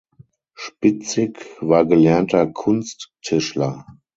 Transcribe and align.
Spitzig 0.55 1.45
war 1.59 1.85
gelernter 1.85 2.47
Kunsttischler. 2.47 3.85